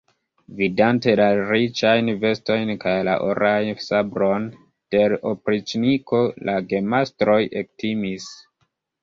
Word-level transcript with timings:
Vidante 0.59 1.11
la 1.19 1.25
riĉajn 1.49 2.09
vestojn 2.23 2.71
kaj 2.85 2.93
la 3.09 3.15
oran 3.25 3.69
sabron 3.89 4.49
de 4.97 5.05
l' 5.13 5.21
opriĉniko, 5.33 6.25
la 6.51 6.57
gemastroj 6.73 7.39
ektimis. 7.65 8.29